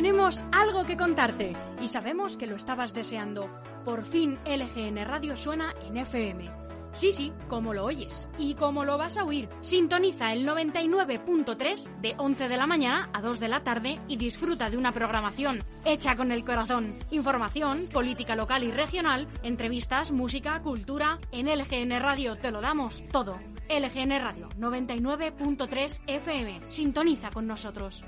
Tenemos 0.00 0.42
algo 0.50 0.84
que 0.84 0.96
contarte 0.96 1.54
y 1.78 1.88
sabemos 1.88 2.38
que 2.38 2.46
lo 2.46 2.56
estabas 2.56 2.94
deseando. 2.94 3.50
Por 3.84 4.02
fin 4.02 4.38
LGN 4.46 5.04
Radio 5.04 5.36
suena 5.36 5.74
en 5.86 5.98
FM. 5.98 6.50
Sí, 6.92 7.12
sí, 7.12 7.34
como 7.48 7.74
lo 7.74 7.84
oyes 7.84 8.26
y 8.38 8.54
como 8.54 8.86
lo 8.86 8.96
vas 8.96 9.18
a 9.18 9.24
oír. 9.24 9.50
Sintoniza 9.60 10.32
el 10.32 10.48
99.3 10.48 12.00
de 12.00 12.14
11 12.16 12.48
de 12.48 12.56
la 12.56 12.66
mañana 12.66 13.10
a 13.12 13.20
2 13.20 13.40
de 13.40 13.48
la 13.48 13.62
tarde 13.62 14.00
y 14.08 14.16
disfruta 14.16 14.70
de 14.70 14.78
una 14.78 14.92
programación 14.92 15.62
hecha 15.84 16.16
con 16.16 16.32
el 16.32 16.46
corazón. 16.46 16.94
Información, 17.10 17.86
política 17.92 18.34
local 18.34 18.64
y 18.64 18.70
regional, 18.70 19.28
entrevistas, 19.42 20.12
música, 20.12 20.62
cultura. 20.62 21.18
En 21.30 21.46
LGN 21.46 22.00
Radio 22.00 22.36
te 22.36 22.50
lo 22.50 22.62
damos 22.62 23.06
todo. 23.12 23.38
LGN 23.68 24.18
Radio 24.18 24.48
99.3 24.58 26.00
FM. 26.06 26.60
Sintoniza 26.70 27.28
con 27.28 27.46
nosotros. 27.46 28.02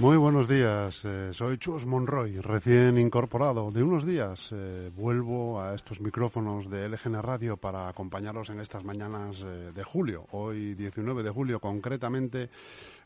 Muy 0.00 0.16
buenos 0.16 0.46
días, 0.46 1.04
eh, 1.04 1.30
soy 1.32 1.58
Chus 1.58 1.84
Monroy, 1.84 2.40
recién 2.40 2.98
incorporado. 2.98 3.72
De 3.72 3.82
unos 3.82 4.06
días 4.06 4.50
eh, 4.52 4.92
vuelvo 4.94 5.60
a 5.60 5.74
estos 5.74 6.00
micrófonos 6.00 6.70
de 6.70 6.88
LGN 6.88 7.20
Radio 7.20 7.56
para 7.56 7.88
acompañaros 7.88 8.48
en 8.50 8.60
estas 8.60 8.84
mañanas 8.84 9.42
eh, 9.44 9.72
de 9.74 9.82
julio, 9.82 10.24
hoy 10.30 10.76
19 10.76 11.24
de 11.24 11.30
julio 11.30 11.58
concretamente, 11.58 12.48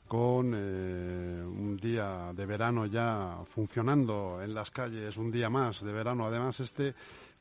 con 0.06 0.52
un 0.52 1.78
día 1.80 2.34
de 2.34 2.44
verano 2.44 2.84
ya 2.84 3.38
funcionando 3.46 4.42
en 4.42 4.52
las 4.52 4.70
calles, 4.70 5.16
un 5.16 5.32
día 5.32 5.48
más 5.48 5.82
de 5.82 5.92
verano, 5.94 6.26
además 6.26 6.60
este 6.60 6.92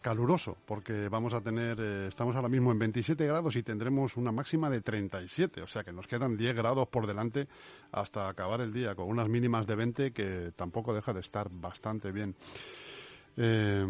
caluroso, 0.01 0.57
porque 0.65 1.07
vamos 1.09 1.33
a 1.33 1.41
tener, 1.41 1.79
eh, 1.79 2.07
estamos 2.07 2.35
ahora 2.35 2.49
mismo 2.49 2.71
en 2.71 2.79
27 2.79 3.25
grados 3.25 3.55
y 3.55 3.63
tendremos 3.63 4.17
una 4.17 4.31
máxima 4.31 4.69
de 4.69 4.81
37, 4.81 5.61
o 5.61 5.67
sea 5.67 5.83
que 5.83 5.93
nos 5.93 6.07
quedan 6.07 6.35
10 6.35 6.55
grados 6.55 6.87
por 6.87 7.07
delante 7.07 7.47
hasta 7.91 8.27
acabar 8.27 8.61
el 8.61 8.73
día, 8.73 8.95
con 8.95 9.07
unas 9.07 9.29
mínimas 9.29 9.67
de 9.67 9.75
20 9.75 10.11
que 10.11 10.51
tampoco 10.55 10.93
deja 10.93 11.13
de 11.13 11.19
estar 11.19 11.49
bastante 11.51 12.11
bien. 12.11 12.35
Eh, 13.37 13.85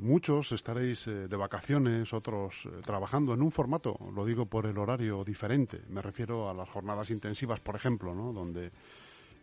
muchos 0.00 0.52
estaréis 0.52 1.06
eh, 1.08 1.26
de 1.26 1.36
vacaciones, 1.36 2.12
otros 2.12 2.68
trabajando 2.84 3.32
en 3.34 3.42
un 3.42 3.50
formato, 3.50 3.98
lo 4.14 4.24
digo 4.24 4.46
por 4.46 4.66
el 4.66 4.78
horario 4.78 5.24
diferente, 5.24 5.80
me 5.88 6.02
refiero 6.02 6.50
a 6.50 6.54
las 6.54 6.68
jornadas 6.68 7.10
intensivas, 7.10 7.60
por 7.60 7.74
ejemplo, 7.74 8.14
¿no? 8.14 8.32
donde 8.32 8.70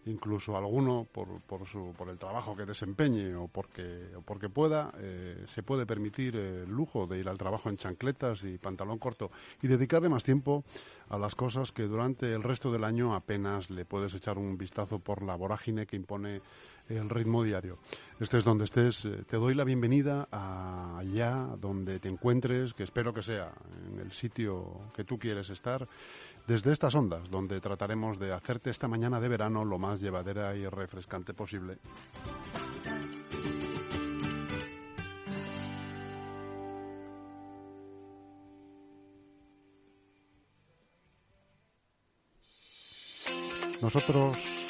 incluso 0.05 0.55
alguno 0.55 1.07
por, 1.11 1.27
su, 1.65 1.93
por 1.97 2.09
el 2.09 2.17
trabajo 2.17 2.55
que 2.55 2.65
desempeñe 2.65 3.35
o 3.35 3.47
porque, 3.47 4.09
o 4.15 4.21
porque 4.21 4.49
pueda, 4.49 4.91
eh, 4.97 5.45
se 5.47 5.63
puede 5.63 5.85
permitir 5.85 6.35
el 6.35 6.69
lujo 6.69 7.07
de 7.07 7.19
ir 7.19 7.29
al 7.29 7.37
trabajo 7.37 7.69
en 7.69 7.77
chancletas 7.77 8.43
y 8.43 8.57
pantalón 8.57 8.99
corto 8.99 9.31
y 9.61 9.67
dedicarle 9.67 10.09
más 10.09 10.23
tiempo 10.23 10.63
a 11.09 11.17
las 11.17 11.35
cosas 11.35 11.71
que 11.71 11.83
durante 11.83 12.33
el 12.33 12.43
resto 12.43 12.71
del 12.71 12.83
año 12.83 13.15
apenas 13.15 13.69
le 13.69 13.85
puedes 13.85 14.13
echar 14.13 14.37
un 14.37 14.57
vistazo 14.57 14.99
por 14.99 15.21
la 15.21 15.35
vorágine 15.35 15.85
que 15.85 15.95
impone 15.95 16.41
el 16.89 17.09
ritmo 17.09 17.43
diario. 17.43 17.79
Estés 18.19 18.43
donde 18.43 18.65
estés, 18.65 19.05
eh, 19.05 19.23
te 19.27 19.37
doy 19.37 19.55
la 19.55 19.63
bienvenida 19.63 20.27
a 20.31 20.99
allá 20.99 21.49
donde 21.59 21.99
te 21.99 22.09
encuentres, 22.09 22.73
que 22.73 22.83
espero 22.83 23.13
que 23.13 23.23
sea 23.23 23.53
en 23.87 23.99
el 23.99 24.11
sitio 24.11 24.91
que 24.95 25.03
tú 25.03 25.17
quieres 25.17 25.49
estar 25.49 25.87
desde 26.47 26.71
estas 26.71 26.95
ondas, 26.95 27.29
donde 27.29 27.59
trataremos 27.61 28.19
de 28.19 28.33
hacerte 28.33 28.69
esta 28.69 28.87
mañana 28.87 29.19
de 29.19 29.29
verano 29.29 29.65
lo 29.65 29.79
más 29.79 29.99
llevadera 29.99 30.55
y 30.55 30.67
refrescante 30.67 31.33
posible. 31.33 31.79
Nosotros 43.81 44.64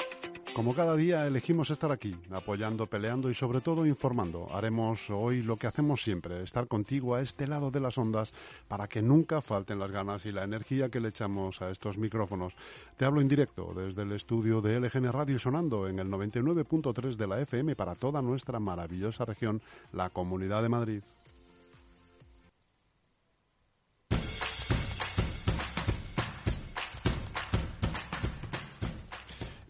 como 0.56 0.74
cada 0.74 0.96
día 0.96 1.26
elegimos 1.26 1.70
estar 1.70 1.92
aquí, 1.92 2.16
apoyando, 2.30 2.86
peleando 2.86 3.28
y 3.28 3.34
sobre 3.34 3.60
todo 3.60 3.84
informando. 3.84 4.48
Haremos 4.50 5.10
hoy 5.10 5.42
lo 5.42 5.58
que 5.58 5.66
hacemos 5.66 6.02
siempre, 6.02 6.42
estar 6.42 6.66
contigo 6.66 7.14
a 7.14 7.20
este 7.20 7.46
lado 7.46 7.70
de 7.70 7.78
las 7.78 7.98
ondas 7.98 8.32
para 8.66 8.88
que 8.88 9.02
nunca 9.02 9.42
falten 9.42 9.78
las 9.78 9.90
ganas 9.90 10.24
y 10.24 10.32
la 10.32 10.44
energía 10.44 10.88
que 10.88 10.98
le 10.98 11.10
echamos 11.10 11.60
a 11.60 11.68
estos 11.68 11.98
micrófonos. 11.98 12.54
Te 12.96 13.04
hablo 13.04 13.20
en 13.20 13.28
directo 13.28 13.74
desde 13.76 14.00
el 14.00 14.12
estudio 14.12 14.62
de 14.62 14.80
LGN 14.80 15.12
Radio 15.12 15.38
sonando 15.38 15.88
en 15.88 15.98
el 15.98 16.08
99.3 16.08 17.16
de 17.16 17.26
la 17.26 17.38
FM 17.42 17.76
para 17.76 17.94
toda 17.94 18.22
nuestra 18.22 18.58
maravillosa 18.58 19.26
región, 19.26 19.60
la 19.92 20.08
Comunidad 20.08 20.62
de 20.62 20.70
Madrid. 20.70 21.02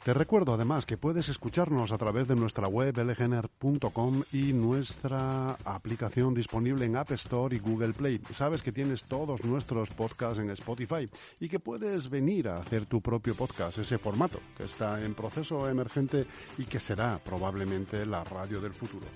Te 0.06 0.14
recuerdo 0.14 0.54
además 0.54 0.86
que 0.86 0.96
puedes 0.96 1.28
escucharnos 1.28 1.90
a 1.90 1.98
través 1.98 2.28
de 2.28 2.36
nuestra 2.36 2.68
web 2.68 2.96
lgner.com 2.96 4.22
y 4.32 4.52
nuestra 4.52 5.58
aplicación 5.64 6.32
disponible 6.32 6.84
en 6.84 6.94
App 6.94 7.10
Store 7.10 7.56
y 7.56 7.58
Google 7.58 7.92
Play. 7.92 8.20
Sabes 8.32 8.62
que 8.62 8.70
tienes 8.70 9.02
todos 9.02 9.42
nuestros 9.42 9.90
podcasts 9.90 10.38
en 10.38 10.50
Spotify 10.50 11.10
y 11.40 11.48
que 11.48 11.58
puedes 11.58 12.08
venir 12.08 12.48
a 12.48 12.58
hacer 12.58 12.86
tu 12.86 13.00
propio 13.00 13.34
podcast, 13.34 13.78
ese 13.78 13.98
formato 13.98 14.38
que 14.56 14.62
está 14.62 15.04
en 15.04 15.12
proceso 15.12 15.68
emergente 15.68 16.24
y 16.56 16.66
que 16.66 16.78
será 16.78 17.18
probablemente 17.18 18.06
la 18.06 18.22
radio 18.22 18.60
del 18.60 18.74
futuro. 18.74 19.06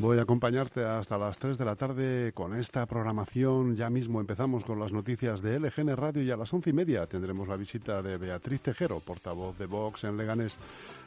Voy 0.00 0.18
a 0.18 0.22
acompañarte 0.22 0.82
hasta 0.82 1.18
las 1.18 1.36
3 1.36 1.58
de 1.58 1.64
la 1.66 1.76
tarde 1.76 2.32
con 2.32 2.54
esta 2.54 2.86
programación. 2.86 3.76
Ya 3.76 3.90
mismo 3.90 4.18
empezamos 4.18 4.64
con 4.64 4.80
las 4.80 4.92
noticias 4.92 5.42
de 5.42 5.60
LGN 5.60 5.94
Radio 5.94 6.22
y 6.22 6.30
a 6.30 6.38
las 6.38 6.50
once 6.54 6.70
y 6.70 6.72
media 6.72 7.06
tendremos 7.06 7.46
la 7.46 7.56
visita 7.56 8.00
de 8.00 8.16
Beatriz 8.16 8.62
Tejero, 8.62 9.00
portavoz 9.00 9.58
de 9.58 9.66
Vox 9.66 10.04
en 10.04 10.16
Leganés. 10.16 10.56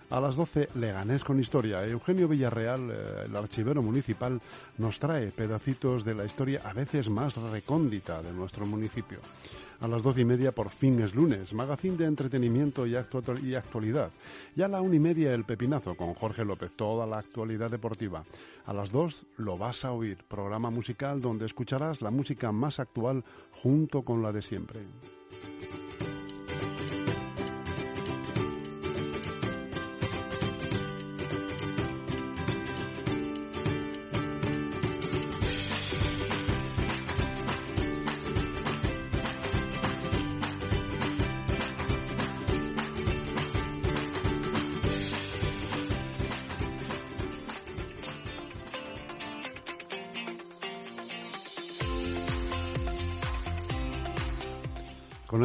A 0.09 0.19
las 0.19 0.35
12, 0.35 0.69
Leganés 0.75 1.23
con 1.23 1.39
historia. 1.39 1.85
Eugenio 1.85 2.27
Villarreal, 2.27 2.91
eh, 2.91 3.25
el 3.25 3.35
archivero 3.35 3.81
municipal, 3.81 4.39
nos 4.77 4.99
trae 4.99 5.31
pedacitos 5.31 6.03
de 6.03 6.13
la 6.13 6.25
historia 6.25 6.61
a 6.63 6.73
veces 6.73 7.09
más 7.09 7.35
recóndita 7.35 8.21
de 8.21 8.31
nuestro 8.31 8.65
municipio. 8.65 9.19
A 9.83 9.87
las 9.87 10.01
doce 10.01 10.21
y 10.21 10.25
media 10.25 10.53
por 10.53 10.69
fin 10.69 11.01
es 11.01 11.13
lunes, 11.13 11.51
magazín 11.51 11.97
de 11.97 12.05
entretenimiento 12.05 12.87
y, 12.87 12.95
actualidad. 12.95 14.11
Y 14.55 14.61
a 14.61 14.69
la 14.69 14.79
una 14.79 14.95
y 14.95 14.99
media 14.99 15.33
el 15.33 15.43
pepinazo 15.43 15.95
con 15.95 16.13
Jorge 16.13 16.45
López, 16.45 16.71
toda 16.73 17.05
la 17.05 17.17
actualidad 17.17 17.69
deportiva. 17.69 18.23
A 18.65 18.73
las 18.73 18.93
dos 18.93 19.25
lo 19.35 19.57
vas 19.57 19.83
a 19.83 19.91
oír, 19.91 20.23
programa 20.27 20.69
musical 20.69 21.21
donde 21.21 21.45
escucharás 21.45 22.01
la 22.01 22.11
música 22.11 22.53
más 22.53 22.79
actual 22.79 23.25
junto 23.51 24.03
con 24.03 24.21
la 24.21 24.31
de 24.31 24.41
siempre. 24.41 24.79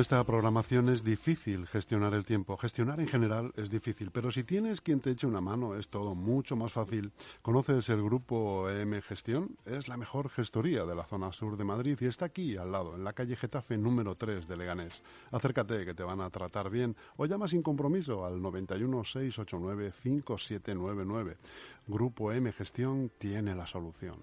Esta 0.01 0.23
programación 0.23 0.89
es 0.91 1.03
difícil 1.03 1.67
gestionar 1.67 2.15
el 2.15 2.25
tiempo. 2.25 2.57
Gestionar 2.57 3.01
en 3.01 3.09
general 3.09 3.53
es 3.57 3.69
difícil, 3.69 4.13
pero 4.13 4.31
si 4.31 4.45
tienes 4.45 4.81
quien 4.81 5.01
te 5.01 5.11
eche 5.11 5.27
una 5.27 5.41
mano 5.41 5.75
es 5.75 5.89
todo 5.89 6.15
mucho 6.15 6.55
más 6.55 6.73
fácil. 6.73 7.11
¿Conoces 7.43 7.89
el 7.89 8.01
grupo 8.03 8.71
EM 8.71 9.03
Gestión? 9.03 9.57
Es 9.67 9.89
la 9.89 9.97
mejor 9.97 10.29
gestoría 10.31 10.85
de 10.85 10.95
la 10.95 11.05
zona 11.05 11.33
sur 11.33 11.57
de 11.57 11.65
Madrid 11.65 11.99
y 12.01 12.07
está 12.07 12.27
aquí 12.27 12.57
al 12.57 12.71
lado, 12.71 12.95
en 12.95 13.03
la 13.03 13.13
calle 13.13 13.35
Getafe 13.35 13.77
número 13.77 14.15
3 14.15 14.47
de 14.47 14.57
Leganés. 14.57 15.03
Acércate 15.33 15.85
que 15.85 15.95
te 15.95 16.05
van 16.05 16.21
a 16.21 16.31
tratar 16.31 16.71
bien 16.71 16.95
o 17.17 17.27
llama 17.27 17.49
sin 17.49 17.63
compromiso 17.63 18.25
al 18.25 18.41
91 18.41 19.05
689 19.05 19.93
5799. 20.01 21.37
Grupo 21.89 22.31
EM 22.31 22.53
Gestión 22.53 23.11
tiene 23.19 23.57
la 23.57 23.67
solución. 23.67 24.19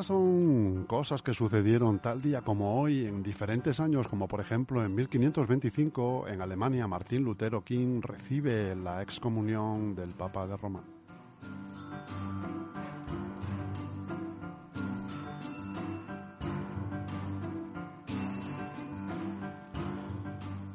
Estas 0.00 0.16
son 0.16 0.86
cosas 0.86 1.20
que 1.20 1.34
sucedieron 1.34 1.98
tal 1.98 2.22
día 2.22 2.40
como 2.40 2.80
hoy 2.80 3.04
en 3.04 3.22
diferentes 3.22 3.80
años, 3.80 4.08
como 4.08 4.28
por 4.28 4.40
ejemplo 4.40 4.82
en 4.82 4.94
1525 4.94 6.26
en 6.28 6.40
Alemania 6.40 6.86
Martín 6.86 7.22
Lutero 7.22 7.62
King 7.62 8.00
recibe 8.00 8.74
la 8.76 9.02
excomunión 9.02 9.94
del 9.94 10.10
Papa 10.10 10.46
de 10.46 10.56
Roma. 10.56 10.82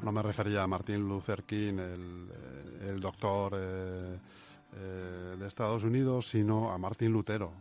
No 0.04 0.12
me 0.12 0.22
refería 0.22 0.62
a 0.62 0.68
Martin 0.68 1.08
Luther 1.08 1.44
King, 1.46 1.80
el, 1.80 2.30
eh, 2.82 2.98
doctor 3.00 3.54
eh, 3.56 4.20
eh, 4.76 5.36
de 5.40 5.48
Estados 5.48 5.84
Unidos, 5.84 6.28
sino 6.28 6.72
a 6.72 6.78
Martín 6.78 7.12
Lutero, 7.12 7.54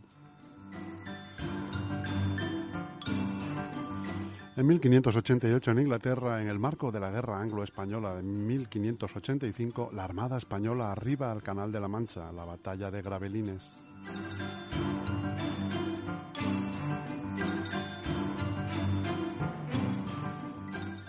En 4.57 4.65
1588 4.67 5.71
en 5.71 5.79
Inglaterra, 5.79 6.41
en 6.41 6.47
el 6.47 6.59
marco 6.59 6.89
de 6.89 7.01
la 7.01 7.11
Guerra 7.11 7.41
Anglo-Española 7.41 8.15
de 8.15 8.23
1585, 8.23 9.89
la 9.93 10.05
Armada 10.05 10.37
Española 10.37 10.93
arriba 10.93 11.29
al 11.29 11.43
Canal 11.43 11.73
de 11.73 11.81
la 11.81 11.89
Mancha, 11.89 12.31
la 12.31 12.45
Batalla 12.45 12.89
de 12.89 13.01
Gravelines. 13.01 13.69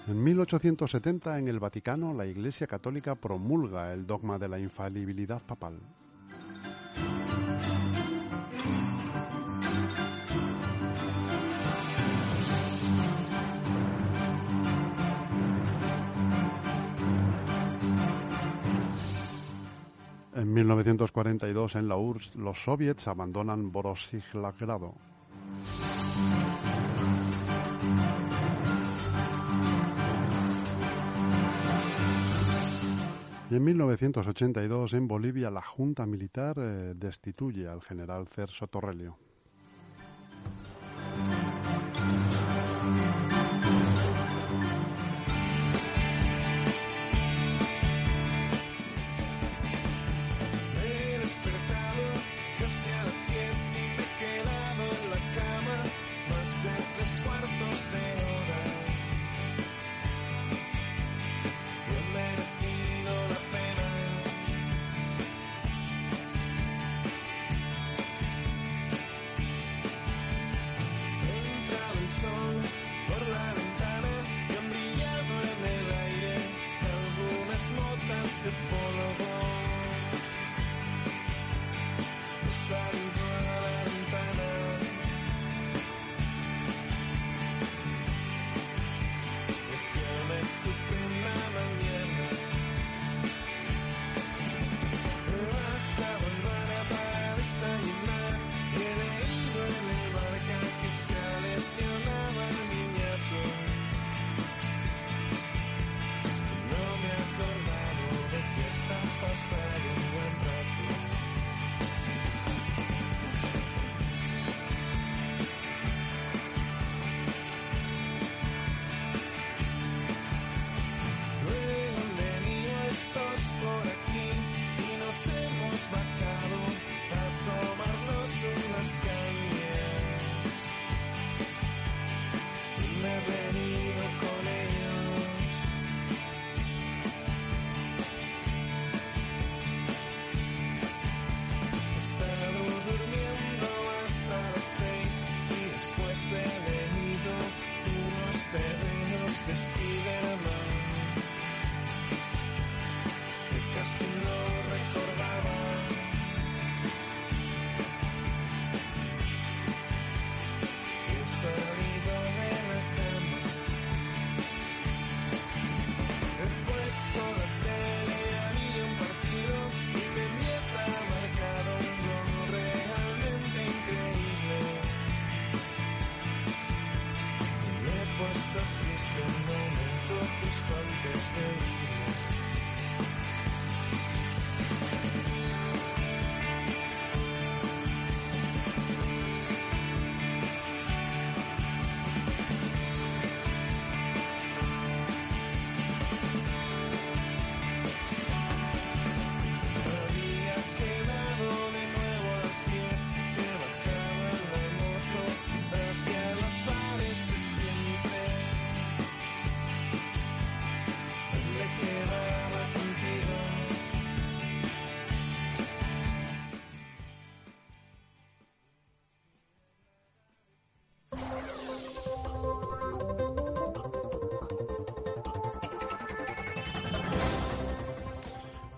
En 0.08 0.24
1870, 0.24 1.38
en 1.38 1.46
el 1.46 1.60
Vaticano, 1.60 2.14
la 2.14 2.26
Iglesia 2.26 2.66
Católica 2.66 3.14
promulga 3.14 3.92
el 3.92 4.08
dogma 4.08 4.40
de 4.40 4.48
la 4.48 4.58
infalibilidad 4.58 5.40
papal. 5.42 5.78
En 20.36 20.52
1942, 20.52 21.76
en 21.76 21.88
la 21.88 21.96
URSS, 21.96 22.36
los 22.36 22.62
soviets 22.62 23.08
abandonan 23.08 23.72
Borosiglgrado. 23.72 24.94
Y 33.50 33.54
en 33.54 33.64
1982, 33.64 34.92
en 34.92 35.08
Bolivia, 35.08 35.50
la 35.50 35.62
Junta 35.62 36.04
Militar 36.04 36.56
eh, 36.58 36.92
destituye 36.94 37.66
al 37.66 37.80
general 37.80 38.28
Cerso 38.28 38.66
Torrelio. 38.66 39.16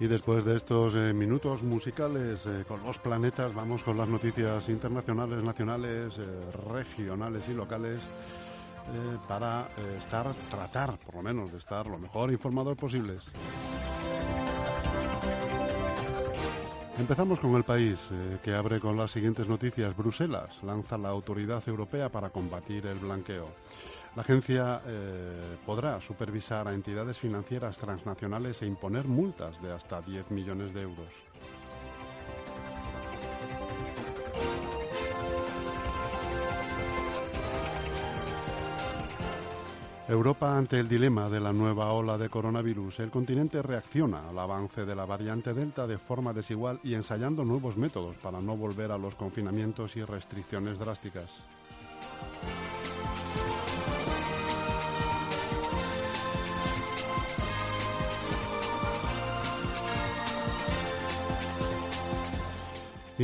Después 0.09 0.45
de 0.45 0.57
estos 0.57 0.95
eh, 0.95 1.13
minutos 1.13 1.63
musicales 1.63 2.41
eh, 2.47 2.65
con 2.67 2.83
los 2.83 2.99
planetas, 2.99 3.55
vamos 3.55 3.83
con 3.83 3.97
las 3.97 4.09
noticias 4.09 4.69
internacionales, 4.69 5.43
nacionales, 5.43 6.15
eh, 6.19 6.25
regionales 6.73 7.43
y 7.49 7.55
locales 7.55 8.01
para 9.29 9.69
estar, 9.99 10.33
tratar 10.51 10.97
por 10.97 11.17
lo 11.17 11.23
menos 11.23 11.53
de 11.53 11.59
estar 11.59 11.87
lo 11.87 11.99
mejor 11.99 12.33
informados 12.33 12.75
posibles. 12.75 13.23
Empezamos 16.99 17.39
con 17.39 17.55
el 17.57 17.65
país, 17.65 17.99
que 18.43 18.55
abre 18.55 18.81
con 18.81 18.97
las 18.97 19.11
siguientes 19.11 19.47
noticias. 19.47 19.95
Bruselas 19.95 20.63
lanza 20.63 20.97
la 20.97 21.11
autoridad 21.11 21.63
europea 21.69 22.09
para 22.09 22.31
combatir 22.31 22.87
el 22.87 22.99
blanqueo. 22.99 23.49
La 24.19 24.23
agencia 24.23 24.83
eh, 24.85 25.57
podrá 25.65 26.01
supervisar 26.01 26.67
a 26.67 26.75
entidades 26.75 27.17
financieras 27.17 27.79
transnacionales 27.79 28.61
e 28.63 28.67
imponer 28.67 29.05
multas 29.05 29.63
de 29.63 29.71
hasta 29.71 30.03
10 30.03 30.33
millones 30.33 30.75
de 30.75 30.83
euros. 30.83 31.07
Europa 40.09 40.59
ante 40.59 40.81
el 40.81 40.89
dilema 40.89 41.29
de 41.29 41.39
la 41.39 41.53
nueva 41.53 41.93
ola 41.93 42.19
de 42.19 42.29
coronavirus. 42.29 42.99
El 42.99 43.11
continente 43.11 43.63
reacciona 43.63 44.29
al 44.29 44.39
avance 44.41 44.85
de 44.85 44.97
la 44.97 45.05
variante 45.05 45.55
Delta 45.55 45.87
de 45.87 45.99
forma 45.99 46.33
desigual 46.33 46.81
y 46.83 46.95
ensayando 46.95 47.45
nuevos 47.45 47.77
métodos 47.77 48.19
para 48.19 48.41
no 48.41 48.57
volver 48.57 48.91
a 48.91 48.99
los 48.99 49.15
confinamientos 49.15 49.95
y 49.95 50.03
restricciones 50.03 50.81
drásticas. 50.81 51.45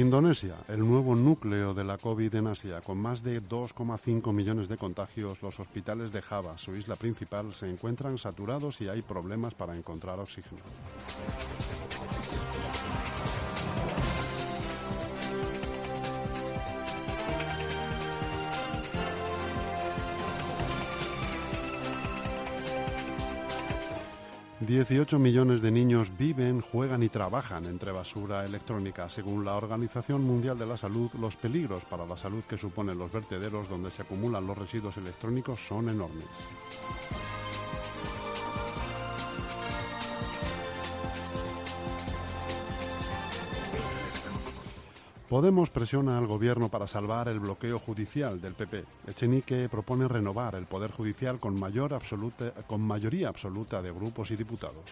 Indonesia, 0.01 0.57
el 0.67 0.81
nuevo 0.81 1.15
núcleo 1.15 1.73
de 1.73 1.85
la 1.85 1.99
COVID 1.99 2.35
en 2.35 2.49
Asia, 2.49 2.81
con 2.81 2.99
más 2.99 3.23
de 3.23 3.41
2,5 3.41 4.33
millones 4.33 4.69
de 4.69 4.77
contagios, 4.77 5.41
los 5.41 5.61
hospitales 5.61 6.11
de 6.11 6.21
Java, 6.21 6.59
su 6.59 6.75
isla 6.75 6.97
principal, 6.97 7.55
se 7.55 7.71
encuentran 7.71 8.19
saturados 8.19 8.81
y 8.81 8.89
hay 8.89 9.03
problemas 9.03 9.55
para 9.55 9.77
encontrar 9.77 10.19
oxígeno. 10.19 10.63
18 24.65 25.19
millones 25.19 25.61
de 25.61 25.71
niños 25.71 26.17
viven, 26.17 26.61
juegan 26.61 27.03
y 27.03 27.09
trabajan 27.09 27.67
entre 27.67 27.93
basura 27.93 28.45
electrónica. 28.45 29.11
Según 29.11 29.45
la 29.45 29.57
Organización 29.57 30.25
Mundial 30.25 30.59
de 30.59 30.67
la 30.67 30.77
Salud, 30.77 31.11
los 31.21 31.37
peligros 31.37 31.85
para 31.85 32.07
la 32.07 32.17
salud 32.17 32.43
que 32.49 32.57
suponen 32.57 32.99
los 32.99 33.13
vertederos 33.13 33.69
donde 33.69 33.91
se 33.91 34.03
acumulan 34.03 34.47
los 34.47 34.57
residuos 34.57 34.97
electrónicos 34.97 35.61
son 35.61 35.91
enormes. 35.91 36.27
Podemos 45.29 45.71
presiona 45.71 46.19
al 46.19 46.27
gobierno 46.27 46.69
para 46.69 46.87
salvar 46.87 47.29
el 47.29 47.41
bloqueo 47.41 47.79
judicial 47.79 48.43
del 48.43 48.53
PP. 48.53 48.85
Echenique 49.07 49.71
propone 49.71 50.07
renovar 50.07 50.55
el 50.55 50.67
Poder 50.67 50.91
Judicial 50.91 51.41
con, 51.41 51.59
mayor 51.59 51.95
absoluta, 51.95 52.53
con 52.67 52.83
mayoría 52.83 53.29
absoluta 53.29 53.81
de 53.81 53.91
grupos 53.91 54.31
y 54.31 54.37
diputados. 54.37 54.85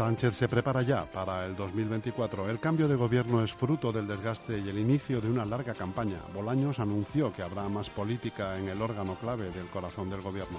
Sánchez 0.00 0.34
se 0.34 0.48
prepara 0.48 0.80
ya 0.80 1.04
para 1.04 1.44
el 1.44 1.54
2024. 1.54 2.48
El 2.48 2.58
cambio 2.58 2.88
de 2.88 2.96
gobierno 2.96 3.44
es 3.44 3.52
fruto 3.52 3.92
del 3.92 4.08
desgaste 4.08 4.58
y 4.58 4.66
el 4.66 4.78
inicio 4.78 5.20
de 5.20 5.30
una 5.30 5.44
larga 5.44 5.74
campaña. 5.74 6.16
Bolaños 6.32 6.78
anunció 6.78 7.30
que 7.34 7.42
habrá 7.42 7.68
más 7.68 7.90
política 7.90 8.58
en 8.58 8.70
el 8.70 8.80
órgano 8.80 9.16
clave 9.16 9.50
del 9.50 9.66
corazón 9.66 10.08
del 10.08 10.22
gobierno. 10.22 10.58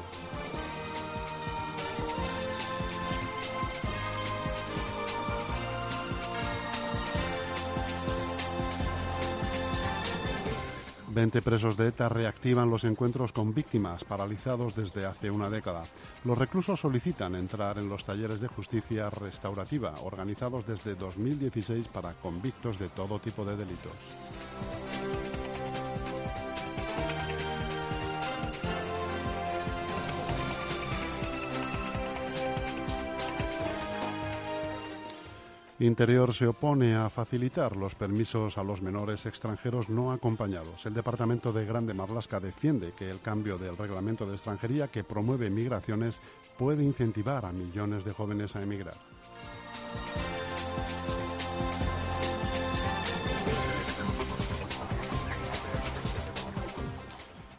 Veinte 11.13 11.41
presos 11.41 11.75
de 11.75 11.89
ETA 11.89 12.07
reactivan 12.07 12.69
los 12.69 12.85
encuentros 12.85 13.33
con 13.33 13.53
víctimas 13.53 14.05
paralizados 14.05 14.75
desde 14.77 15.05
hace 15.05 15.29
una 15.29 15.49
década. 15.49 15.83
Los 16.23 16.37
reclusos 16.37 16.79
solicitan 16.79 17.35
entrar 17.35 17.77
en 17.77 17.89
los 17.89 18.05
talleres 18.05 18.39
de 18.39 18.47
justicia 18.47 19.09
restaurativa 19.09 19.93
organizados 20.03 20.65
desde 20.65 20.95
2016 20.95 21.89
para 21.89 22.13
convictos 22.13 22.79
de 22.79 22.87
todo 22.87 23.19
tipo 23.19 23.43
de 23.43 23.57
delitos. 23.57 23.91
Interior 35.81 36.31
se 36.31 36.45
opone 36.45 36.93
a 36.93 37.09
facilitar 37.09 37.75
los 37.75 37.95
permisos 37.95 38.59
a 38.59 38.63
los 38.63 38.83
menores 38.83 39.25
extranjeros 39.25 39.89
no 39.89 40.11
acompañados. 40.11 40.85
El 40.85 40.93
Departamento 40.93 41.51
de 41.51 41.65
Grande 41.65 41.95
Marlasca 41.95 42.39
defiende 42.39 42.93
que 42.95 43.09
el 43.09 43.19
cambio 43.19 43.57
del 43.57 43.75
reglamento 43.75 44.27
de 44.27 44.35
extranjería 44.35 44.89
que 44.89 45.03
promueve 45.03 45.49
migraciones 45.49 46.19
puede 46.59 46.83
incentivar 46.83 47.45
a 47.45 47.51
millones 47.51 48.05
de 48.05 48.13
jóvenes 48.13 48.55
a 48.55 48.61
emigrar. 48.61 48.93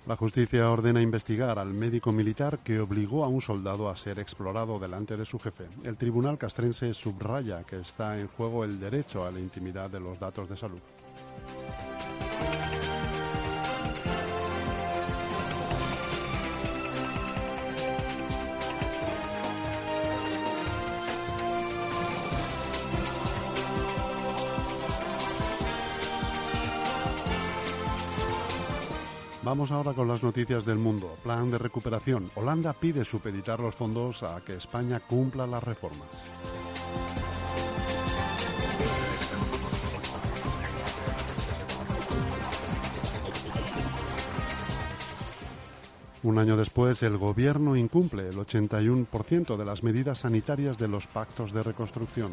La 0.04 0.16
justicia 0.16 0.68
ordena 0.68 1.00
investigar 1.00 1.60
al 1.60 1.72
médico 1.72 2.10
militar 2.10 2.58
que 2.58 2.80
obligó 2.80 3.22
a 3.22 3.28
un 3.28 3.40
soldado 3.40 3.88
a 3.88 3.96
ser 3.96 4.18
explorado 4.18 4.80
delante 4.80 5.16
de 5.16 5.24
su 5.24 5.38
jefe. 5.38 5.68
El 5.84 5.96
tribunal 5.96 6.38
castrense 6.38 6.92
subraya 6.92 7.62
que 7.62 7.78
está 7.78 8.18
en 8.18 8.26
juego 8.26 8.64
el 8.64 8.80
derecho 8.80 9.24
a 9.24 9.30
la 9.30 9.38
intimidad 9.38 9.90
de 9.90 10.00
los 10.00 10.18
datos 10.18 10.48
de 10.48 10.56
salud. 10.56 10.80
Vamos 29.44 29.72
ahora 29.72 29.92
con 29.92 30.06
las 30.06 30.22
noticias 30.22 30.64
del 30.64 30.78
mundo. 30.78 31.16
Plan 31.24 31.50
de 31.50 31.58
recuperación. 31.58 32.30
Holanda 32.36 32.72
pide 32.72 33.04
supeditar 33.04 33.58
los 33.58 33.74
fondos 33.74 34.22
a 34.22 34.40
que 34.40 34.54
España 34.54 35.00
cumpla 35.00 35.48
las 35.48 35.64
reformas. 35.64 36.08
Un 46.22 46.38
año 46.38 46.56
después, 46.56 47.02
el 47.02 47.18
Gobierno 47.18 47.74
incumple 47.74 48.28
el 48.28 48.36
81% 48.36 49.56
de 49.56 49.64
las 49.64 49.82
medidas 49.82 50.20
sanitarias 50.20 50.78
de 50.78 50.86
los 50.86 51.08
pactos 51.08 51.52
de 51.52 51.64
reconstrucción. 51.64 52.30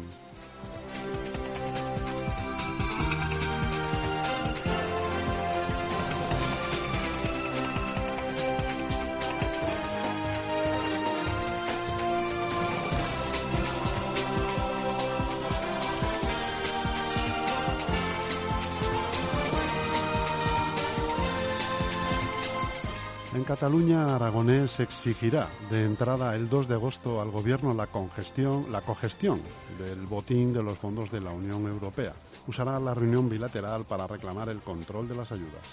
Cataluña 23.50 24.14
Aragonés 24.14 24.78
exigirá 24.78 25.48
de 25.72 25.82
entrada 25.82 26.36
el 26.36 26.48
2 26.48 26.68
de 26.68 26.74
agosto 26.74 27.20
al 27.20 27.32
gobierno 27.32 27.74
la 27.74 27.88
congestión, 27.88 28.70
la 28.70 28.80
cogestión 28.80 29.42
del 29.76 30.06
botín 30.06 30.52
de 30.52 30.62
los 30.62 30.78
fondos 30.78 31.10
de 31.10 31.20
la 31.20 31.32
Unión 31.32 31.66
Europea. 31.66 32.12
Usará 32.46 32.78
la 32.78 32.94
reunión 32.94 33.28
bilateral 33.28 33.86
para 33.86 34.06
reclamar 34.06 34.50
el 34.50 34.60
control 34.60 35.08
de 35.08 35.16
las 35.16 35.32
ayudas. 35.32 35.66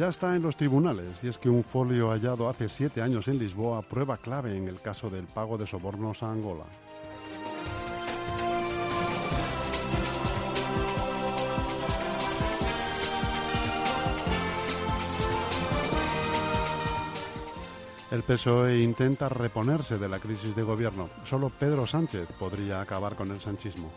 Ya 0.00 0.08
está 0.08 0.34
en 0.34 0.40
los 0.40 0.56
tribunales 0.56 1.22
y 1.22 1.28
es 1.28 1.36
que 1.36 1.50
un 1.50 1.62
folio 1.62 2.08
hallado 2.08 2.48
hace 2.48 2.70
siete 2.70 3.02
años 3.02 3.28
en 3.28 3.38
Lisboa 3.38 3.82
prueba 3.82 4.16
clave 4.16 4.56
en 4.56 4.66
el 4.66 4.80
caso 4.80 5.10
del 5.10 5.26
pago 5.26 5.58
de 5.58 5.66
sobornos 5.66 6.22
a 6.22 6.32
Angola. 6.32 6.64
El 18.10 18.22
PSOE 18.22 18.80
intenta 18.80 19.28
reponerse 19.28 19.98
de 19.98 20.08
la 20.08 20.18
crisis 20.18 20.56
de 20.56 20.62
gobierno. 20.62 21.10
Solo 21.24 21.50
Pedro 21.50 21.86
Sánchez 21.86 22.26
podría 22.38 22.80
acabar 22.80 23.16
con 23.16 23.30
el 23.32 23.40
sanchismo. 23.42 23.92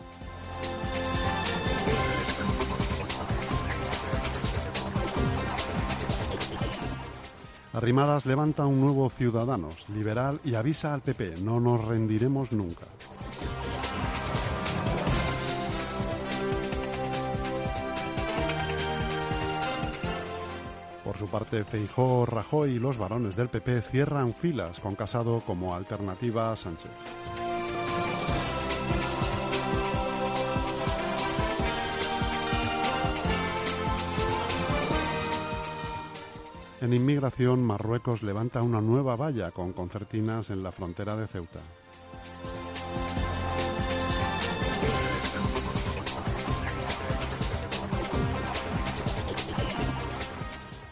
Arrimadas 7.74 8.24
levanta 8.24 8.66
un 8.66 8.80
nuevo 8.80 9.10
Ciudadanos, 9.10 9.88
liberal, 9.88 10.40
y 10.44 10.54
avisa 10.54 10.94
al 10.94 11.00
PP, 11.00 11.40
no 11.42 11.58
nos 11.58 11.84
rendiremos 11.84 12.52
nunca. 12.52 12.86
Por 21.02 21.16
su 21.16 21.26
parte, 21.26 21.64
Feijó, 21.64 22.24
Rajoy 22.26 22.76
y 22.76 22.78
los 22.78 22.96
varones 22.96 23.34
del 23.34 23.48
PP 23.48 23.82
cierran 23.82 24.34
filas 24.34 24.78
con 24.78 24.94
Casado 24.94 25.42
como 25.44 25.74
alternativa 25.74 26.52
a 26.52 26.56
Sánchez. 26.56 26.92
En 36.84 36.92
inmigración, 36.92 37.64
Marruecos 37.64 38.22
levanta 38.22 38.60
una 38.60 38.82
nueva 38.82 39.16
valla 39.16 39.50
con 39.52 39.72
concertinas 39.72 40.50
en 40.50 40.62
la 40.62 40.70
frontera 40.70 41.16
de 41.16 41.26
Ceuta. 41.26 41.60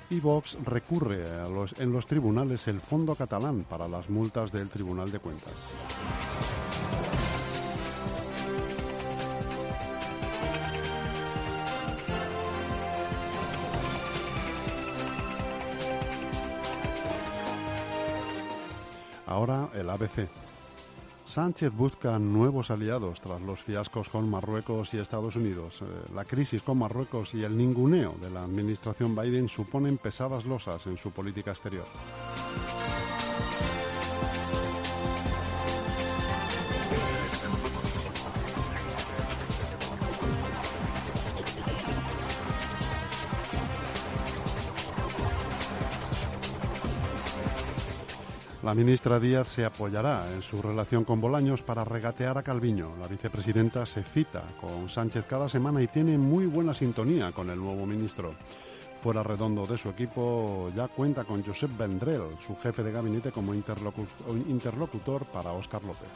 y 0.09 0.21
Vox 0.21 0.57
recurre 0.65 1.25
en 1.79 1.93
los 1.93 2.07
tribunales 2.07 2.69
el 2.69 2.81
Fondo 2.81 3.15
Catalán 3.15 3.65
para 3.69 3.87
las 3.87 4.09
multas 4.09 4.51
del 4.51 4.71
Tribunal 4.71 5.13
de 5.13 5.19
Cuentas. 5.19 5.53
Ahora 19.33 19.71
el 19.73 19.89
ABC. 19.89 20.29
Sánchez 21.25 21.73
busca 21.73 22.19
nuevos 22.19 22.71
aliados 22.71 23.19
tras 23.23 23.41
los 23.41 23.63
fiascos 23.63 24.11
con 24.11 24.29
Marruecos 24.29 24.93
y 24.93 24.99
Estados 24.99 25.37
Unidos. 25.37 25.81
Eh, 25.81 25.87
la 26.15 26.27
crisis 26.27 26.61
con 26.61 26.77
Marruecos 26.77 27.33
y 27.33 27.43
el 27.43 27.57
ninguneo 27.57 28.15
de 28.21 28.29
la 28.29 28.45
administración 28.45 29.17
Biden 29.17 29.49
suponen 29.49 29.97
pesadas 29.97 30.45
losas 30.45 30.87
en 30.87 30.99
su 30.99 31.13
política 31.13 31.53
exterior. 31.53 31.87
La 48.63 48.77
ministra 48.77 49.19
Díaz 49.19 49.49
se 49.49 49.65
apoyará 49.65 50.33
en 50.33 50.41
su 50.41 50.63
relación 50.63 51.03
con 51.03 51.21
Bolaños 51.21 51.63
para 51.63 51.83
regatear 51.83 52.39
a 52.39 52.45
Calviño. 52.45 52.93
La 53.01 53.09
vicepresidenta 53.09 53.85
se 53.87 54.05
cita 54.05 54.45
con 54.61 54.89
Sánchez 54.89 55.25
cada 55.29 55.49
semana 55.49 55.83
y 55.83 55.89
tiene 55.89 56.17
muy 56.17 56.47
buena 56.47 56.73
sintonía 56.73 57.33
con 57.33 57.51
el 57.51 57.59
nuevo 57.59 57.85
ministro. 57.87 58.35
Fuera 59.03 59.25
redondo 59.25 59.67
de 59.67 59.77
su 59.77 59.89
equipo, 59.89 60.71
ya 60.77 60.87
cuenta 60.87 61.25
con 61.25 61.45
Josep 61.45 61.77
Vendrell, 61.77 62.37
su 62.47 62.55
jefe 62.55 62.85
de 62.85 62.93
gabinete, 62.93 63.33
como 63.33 63.53
interlocutor 63.53 65.25
para 65.25 65.51
Óscar 65.51 65.83
López. 65.83 66.09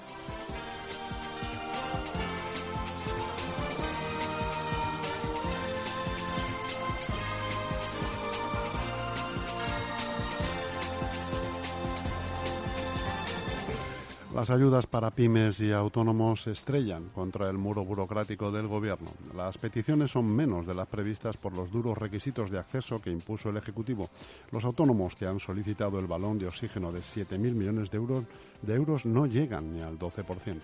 Las 14.36 14.50
ayudas 14.50 14.86
para 14.86 15.12
pymes 15.12 15.60
y 15.60 15.72
autónomos 15.72 16.42
se 16.42 16.50
estrellan 16.50 17.08
contra 17.08 17.48
el 17.48 17.56
muro 17.56 17.86
burocrático 17.86 18.52
del 18.52 18.66
Gobierno. 18.66 19.12
Las 19.34 19.56
peticiones 19.56 20.10
son 20.10 20.26
menos 20.26 20.66
de 20.66 20.74
las 20.74 20.88
previstas 20.88 21.38
por 21.38 21.56
los 21.56 21.72
duros 21.72 21.96
requisitos 21.96 22.50
de 22.50 22.58
acceso 22.58 23.00
que 23.00 23.10
impuso 23.10 23.48
el 23.48 23.56
Ejecutivo. 23.56 24.10
Los 24.52 24.66
autónomos 24.66 25.16
que 25.16 25.24
han 25.24 25.40
solicitado 25.40 25.98
el 25.98 26.06
balón 26.06 26.38
de 26.38 26.48
oxígeno 26.48 26.92
de 26.92 27.00
7.000 27.00 27.38
millones 27.38 27.90
de 27.90 27.96
euros, 27.96 28.24
de 28.60 28.74
euros 28.74 29.06
no 29.06 29.24
llegan 29.24 29.72
ni 29.72 29.80
al 29.80 29.98
12%. 29.98 30.60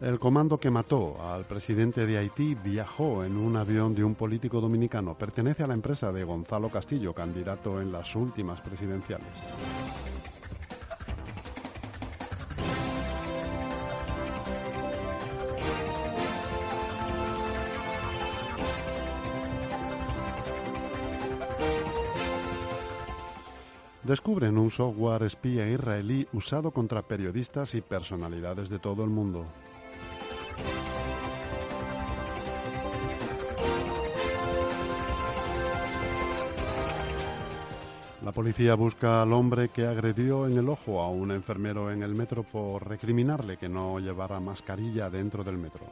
El 0.00 0.20
comando 0.20 0.60
que 0.60 0.70
mató 0.70 1.20
al 1.20 1.44
presidente 1.44 2.06
de 2.06 2.18
Haití 2.18 2.54
viajó 2.54 3.24
en 3.24 3.36
un 3.36 3.56
avión 3.56 3.96
de 3.96 4.04
un 4.04 4.14
político 4.14 4.60
dominicano. 4.60 5.18
Pertenece 5.18 5.64
a 5.64 5.66
la 5.66 5.74
empresa 5.74 6.12
de 6.12 6.22
Gonzalo 6.22 6.68
Castillo, 6.68 7.12
candidato 7.12 7.80
en 7.80 7.90
las 7.90 8.14
últimas 8.14 8.60
presidenciales. 8.60 9.26
Descubren 24.04 24.56
un 24.58 24.70
software 24.70 25.24
espía 25.24 25.68
israelí 25.68 26.28
usado 26.32 26.70
contra 26.70 27.02
periodistas 27.02 27.74
y 27.74 27.80
personalidades 27.80 28.68
de 28.68 28.78
todo 28.78 29.02
el 29.02 29.10
mundo. 29.10 29.44
La 38.28 38.32
policía 38.32 38.74
busca 38.74 39.22
al 39.22 39.32
hombre 39.32 39.70
que 39.70 39.86
agredió 39.86 40.46
en 40.46 40.58
el 40.58 40.68
ojo 40.68 41.00
a 41.00 41.08
un 41.08 41.30
enfermero 41.30 41.90
en 41.90 42.02
el 42.02 42.14
metro 42.14 42.42
por 42.42 42.86
recriminarle 42.86 43.56
que 43.56 43.70
no 43.70 43.98
llevara 44.00 44.38
mascarilla 44.38 45.08
dentro 45.08 45.42
del 45.42 45.56
metro. 45.56 45.86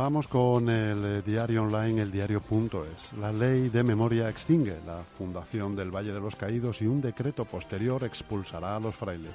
Vamos 0.00 0.28
con 0.28 0.70
el 0.70 1.04
eh, 1.04 1.20
diario 1.20 1.62
online, 1.62 2.00
el 2.00 2.10
diario.es. 2.10 3.12
La 3.18 3.30
ley 3.30 3.68
de 3.68 3.82
memoria 3.82 4.30
extingue 4.30 4.78
la 4.86 5.02
fundación 5.02 5.76
del 5.76 5.94
Valle 5.94 6.14
de 6.14 6.20
los 6.20 6.36
Caídos 6.36 6.80
y 6.80 6.86
un 6.86 7.02
decreto 7.02 7.44
posterior 7.44 8.02
expulsará 8.04 8.76
a 8.76 8.80
los 8.80 8.94
frailes. 8.94 9.34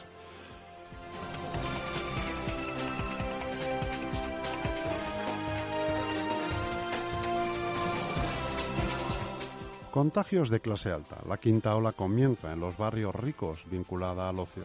Contagios 9.92 10.50
de 10.50 10.62
clase 10.62 10.92
alta. 10.92 11.18
La 11.30 11.38
quinta 11.38 11.76
ola 11.76 11.92
comienza 11.92 12.52
en 12.52 12.60
los 12.60 12.76
barrios 12.76 13.14
ricos 13.14 13.60
vinculada 13.70 14.30
al 14.30 14.40
ocio. 14.40 14.64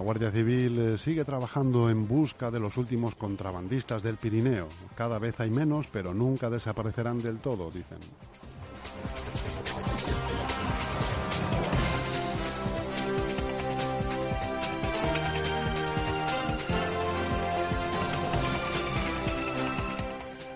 La 0.00 0.04
Guardia 0.04 0.30
Civil 0.30 0.78
eh, 0.78 0.96
sigue 0.96 1.26
trabajando 1.26 1.90
en 1.90 2.08
busca 2.08 2.50
de 2.50 2.58
los 2.58 2.78
últimos 2.78 3.14
contrabandistas 3.14 4.02
del 4.02 4.16
Pirineo. 4.16 4.66
Cada 4.96 5.18
vez 5.18 5.38
hay 5.40 5.50
menos, 5.50 5.88
pero 5.92 6.14
nunca 6.14 6.48
desaparecerán 6.48 7.20
del 7.20 7.36
todo, 7.36 7.70
dicen. 7.70 7.98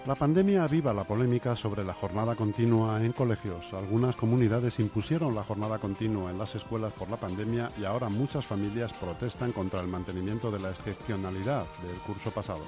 La 0.06 0.14
pandemia 0.14 0.64
aviva 0.64 0.92
la 0.92 1.04
polémica 1.04 1.56
sobre 1.56 1.82
la 1.82 1.94
jornada 1.94 2.34
continua 2.34 3.02
en 3.02 3.12
colegios. 3.12 3.72
Algunas 3.72 4.14
comunidades 4.14 4.78
impusieron 4.78 5.34
la 5.34 5.42
jornada 5.42 5.78
continua 5.78 6.30
en 6.30 6.36
las 6.36 6.54
escuelas 6.54 6.92
por 6.92 7.08
la 7.08 7.16
pandemia 7.16 7.70
y 7.80 7.86
ahora 7.86 8.10
muchas 8.10 8.44
familias 8.44 8.92
protestan 8.92 9.52
contra 9.52 9.80
el 9.80 9.88
mantenimiento 9.88 10.50
de 10.50 10.60
la 10.60 10.72
excepcionalidad 10.72 11.64
del 11.82 11.96
curso 12.00 12.30
pasado. 12.30 12.64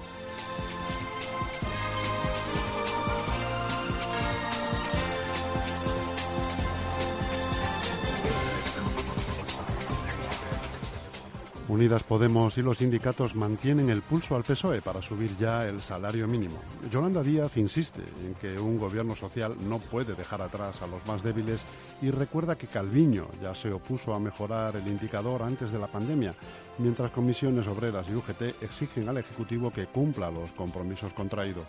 Unidas 11.68 12.04
Podemos 12.04 12.56
y 12.58 12.62
los 12.62 12.78
sindicatos 12.78 13.34
mantienen 13.34 13.90
el 13.90 14.00
pulso 14.00 14.36
al 14.36 14.44
PSOE 14.44 14.82
para 14.82 15.02
subir 15.02 15.36
ya 15.36 15.66
el 15.66 15.80
salario 15.80 16.28
mínimo. 16.28 16.58
Yolanda 16.92 17.24
Díaz 17.24 17.56
insiste 17.56 18.02
en 18.24 18.34
que 18.34 18.56
un 18.60 18.78
gobierno 18.78 19.16
social 19.16 19.56
no 19.68 19.80
puede 19.80 20.14
dejar 20.14 20.42
atrás 20.42 20.80
a 20.82 20.86
los 20.86 21.04
más 21.08 21.24
débiles 21.24 21.58
y 22.00 22.12
recuerda 22.12 22.56
que 22.56 22.68
Calviño 22.68 23.26
ya 23.42 23.52
se 23.52 23.72
opuso 23.72 24.14
a 24.14 24.20
mejorar 24.20 24.76
el 24.76 24.86
indicador 24.86 25.42
antes 25.42 25.72
de 25.72 25.80
la 25.80 25.88
pandemia, 25.88 26.34
mientras 26.78 27.10
comisiones 27.10 27.66
obreras 27.66 28.06
y 28.08 28.14
UGT 28.14 28.62
exigen 28.62 29.08
al 29.08 29.18
Ejecutivo 29.18 29.72
que 29.72 29.86
cumpla 29.86 30.30
los 30.30 30.52
compromisos 30.52 31.12
contraídos. 31.14 31.66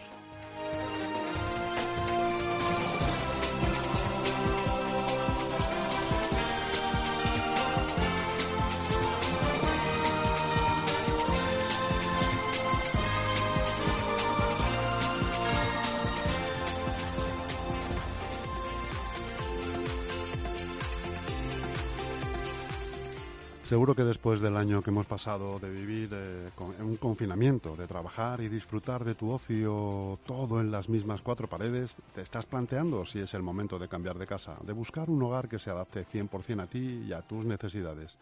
Seguro 23.67 23.95
que 23.95 24.05
después 24.05 24.39
del 24.39 24.55
año 24.55 24.81
que 24.81 24.91
hemos 24.91 25.07
pasado 25.07 25.59
de 25.59 25.69
vivir 25.69 26.09
eh, 26.13 26.51
en 26.79 26.85
un 26.85 26.95
confinamiento, 26.95 27.75
de 27.75 27.85
trabajar 27.85 28.39
y 28.39 28.47
disfrutar 28.47 29.03
de 29.03 29.13
tu 29.13 29.29
ocio 29.29 30.17
todo 30.25 30.61
en 30.61 30.71
las 30.71 30.87
mismas 30.87 31.21
cuatro 31.21 31.49
paredes, 31.49 31.97
te 32.15 32.21
estás 32.21 32.45
planteando 32.45 33.05
si 33.05 33.19
es 33.19 33.33
el 33.33 33.43
momento 33.43 33.77
de 33.77 33.89
cambiar 33.89 34.17
de 34.17 34.25
casa, 34.25 34.55
de 34.63 34.71
buscar 34.71 35.09
un 35.09 35.21
hogar 35.21 35.49
que 35.49 35.59
se 35.59 35.69
adapte 35.69 36.05
100% 36.05 36.61
a 36.61 36.67
ti 36.67 37.03
y 37.09 37.11
a 37.11 37.21
tus 37.23 37.43
necesidades. 37.43 38.15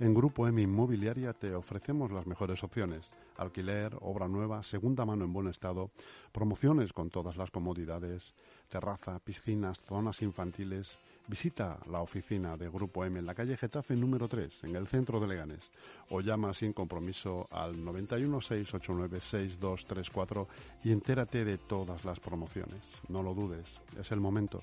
En 0.00 0.14
Grupo 0.14 0.48
M 0.48 0.62
Inmobiliaria 0.62 1.34
te 1.34 1.54
ofrecemos 1.54 2.10
las 2.10 2.26
mejores 2.26 2.64
opciones. 2.64 3.10
Alquiler, 3.36 3.94
obra 4.00 4.28
nueva, 4.28 4.62
segunda 4.62 5.04
mano 5.04 5.26
en 5.26 5.32
buen 5.34 5.48
estado, 5.48 5.90
promociones 6.32 6.94
con 6.94 7.10
todas 7.10 7.36
las 7.36 7.50
comodidades, 7.50 8.32
terraza, 8.70 9.18
piscinas, 9.18 9.78
zonas 9.78 10.22
infantiles 10.22 10.98
Visita 11.28 11.80
la 11.90 12.02
oficina 12.02 12.56
de 12.56 12.68
Grupo 12.68 13.04
M 13.04 13.18
en 13.18 13.26
la 13.26 13.34
calle 13.34 13.56
Getafe 13.56 13.96
número 13.96 14.28
3, 14.28 14.62
en 14.64 14.76
el 14.76 14.86
centro 14.86 15.18
de 15.18 15.26
Leganes, 15.26 15.72
o 16.10 16.20
llama 16.20 16.54
sin 16.54 16.72
compromiso 16.72 17.48
al 17.50 17.84
91 17.84 18.40
689 18.40 19.20
6234 19.20 20.48
y 20.84 20.92
entérate 20.92 21.44
de 21.44 21.58
todas 21.58 22.04
las 22.04 22.20
promociones. 22.20 22.80
No 23.08 23.24
lo 23.24 23.34
dudes, 23.34 23.66
es 23.98 24.12
el 24.12 24.20
momento. 24.20 24.62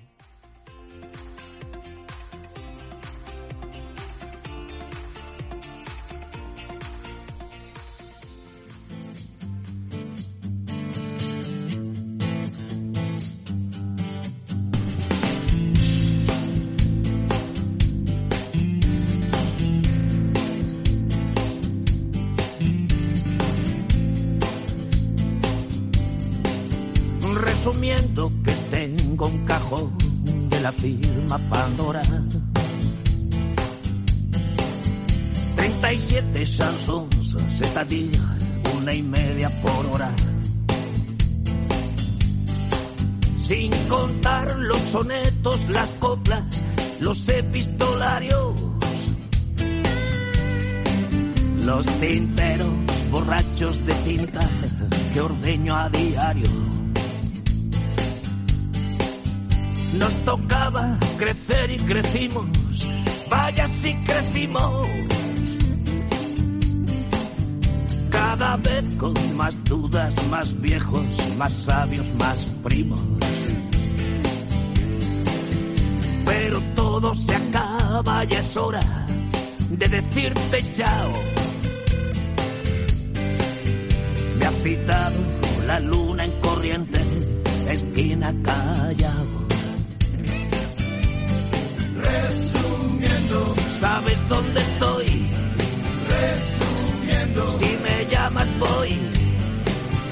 Firma 30.83 31.39
Pandora. 31.49 32.01
37 35.55 36.45
chansons, 36.45 37.07
c'est-à-dire 37.47 38.19
una 38.75 38.93
y 38.93 39.01
media 39.01 39.49
por 39.61 39.85
hora. 39.85 40.11
Sin 43.41 43.71
contar 43.87 44.57
los 44.57 44.79
sonetos, 44.79 45.69
las 45.69 45.91
coplas, 45.93 46.43
los 46.99 47.29
epistolarios. 47.29 48.53
Los 51.63 51.85
tinteros 51.85 53.09
borrachos 53.09 53.85
de 53.85 53.93
tinta 53.93 54.41
que 55.13 55.21
ordeño 55.21 55.77
a 55.77 55.87
diario 55.89 56.72
Nos 59.97 60.13
tocaba 60.25 60.97
crecer 61.17 61.71
y 61.71 61.77
crecimos, 61.77 62.45
vaya 63.29 63.67
si 63.67 63.93
crecimos. 64.03 64.87
Cada 68.09 68.57
vez 68.57 68.95
con 68.97 69.13
más 69.35 69.63
dudas, 69.63 70.27
más 70.29 70.59
viejos, 70.61 71.03
más 71.37 71.53
sabios, 71.53 72.13
más 72.15 72.41
primos. 72.63 73.01
Pero 76.25 76.59
todo 76.75 77.13
se 77.13 77.35
acaba, 77.35 78.25
y 78.25 78.33
es 78.33 78.57
hora 78.57 78.81
de 79.69 79.87
decirte 79.87 80.71
chao. 80.71 81.11
Me 84.39 84.45
ha 84.45 84.51
pitado 84.63 85.19
la 85.67 85.79
luna 85.79 86.25
en 86.25 86.31
corriente, 86.39 86.99
esquina 87.69 88.33
callado. 88.43 89.32
Resumiendo, 92.33 93.55
¿sabes 93.79 94.27
dónde 94.27 94.59
estoy? 94.59 95.05
Resumiendo, 96.09 97.49
si 97.49 97.77
me 97.83 98.05
llamas 98.09 98.59
voy. 98.59 98.97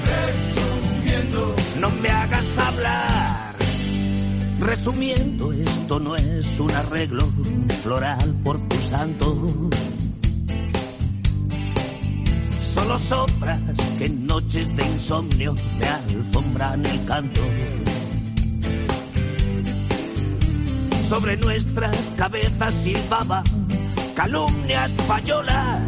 Resumiendo, 0.06 1.56
no 1.80 1.90
me 1.90 2.08
hagas 2.08 2.58
hablar. 2.58 3.56
Resumiendo, 4.60 5.52
esto 5.52 5.98
no 5.98 6.14
es 6.14 6.60
un 6.60 6.70
arreglo 6.70 7.28
floral 7.82 8.34
por 8.44 8.68
tu 8.68 8.80
santo. 8.80 9.42
Solo 12.60 12.98
sombras 12.98 13.60
que 13.98 14.06
en 14.06 14.26
noches 14.28 14.76
de 14.76 14.86
insomnio 14.86 15.54
me 15.80 15.86
alfombran 15.86 16.86
el 16.86 17.04
canto. 17.04 17.40
Sobre 21.12 21.36
nuestras 21.36 22.10
cabezas 22.16 22.72
silbaba 22.72 23.44
calumnias 24.16 24.90
payolas. 25.06 25.82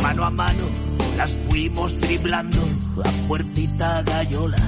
Mano 0.00 0.24
a 0.24 0.30
mano 0.30 0.68
las 1.16 1.34
fuimos 1.34 2.00
driblando 2.00 2.62
a 3.04 3.10
puertita 3.26 4.04
gallola. 4.04 4.62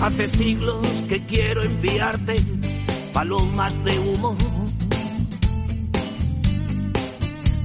Hace 0.00 0.26
siglos 0.26 0.86
que 1.06 1.26
quiero 1.26 1.62
enviarte 1.62 2.36
palomas 3.12 3.84
de 3.84 3.98
humo. 3.98 4.38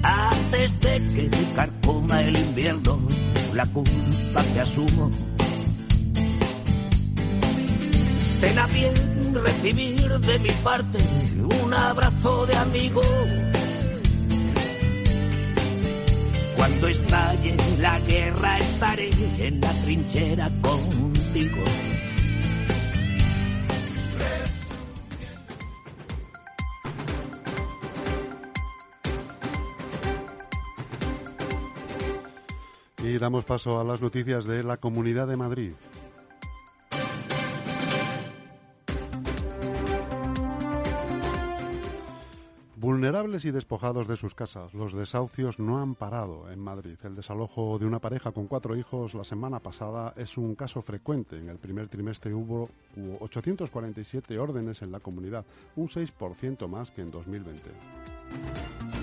Antes 0.03 0.79
de 0.81 1.07
que 1.13 1.29
carcoma 1.55 2.21
el 2.21 2.35
invierno, 2.35 2.99
la 3.53 3.65
culpa 3.67 4.43
que 4.53 4.59
asumo 4.59 5.30
Pena 8.41 8.65
bien 8.65 8.93
recibir 9.35 10.19
de 10.19 10.39
mi 10.39 10.49
parte 10.63 10.97
un 11.63 11.73
abrazo 11.73 12.47
de 12.47 12.55
amigo. 12.55 13.01
Cuando 16.55 16.87
estalle 16.87 17.55
la 17.79 17.99
guerra 17.99 18.57
estaré 18.57 19.09
en 19.37 19.61
la 19.61 19.71
trinchera 19.81 20.49
contigo. 20.59 21.63
Y 33.03 33.17
damos 33.19 33.45
paso 33.45 33.79
a 33.79 33.83
las 33.83 34.01
noticias 34.01 34.45
de 34.45 34.63
la 34.63 34.77
Comunidad 34.77 35.27
de 35.27 35.37
Madrid. 35.37 35.73
Y 43.11 43.51
despojados 43.51 44.07
de 44.07 44.15
sus 44.15 44.35
casas, 44.35 44.73
los 44.73 44.93
desahucios 44.93 45.59
no 45.59 45.81
han 45.81 45.95
parado 45.95 46.49
en 46.49 46.59
Madrid. 46.59 46.97
El 47.03 47.13
desalojo 47.13 47.77
de 47.77 47.85
una 47.85 47.99
pareja 47.99 48.31
con 48.31 48.47
cuatro 48.47 48.77
hijos 48.77 49.13
la 49.15 49.25
semana 49.25 49.59
pasada 49.59 50.13
es 50.15 50.37
un 50.37 50.55
caso 50.55 50.81
frecuente. 50.81 51.37
En 51.37 51.49
el 51.49 51.57
primer 51.57 51.89
trimestre 51.89 52.33
hubo 52.33 52.69
847 53.19 54.39
órdenes 54.39 54.81
en 54.81 54.93
la 54.93 55.01
comunidad, 55.01 55.43
un 55.75 55.89
6% 55.89 56.69
más 56.69 56.91
que 56.91 57.01
en 57.01 57.11
2020. 57.11 59.00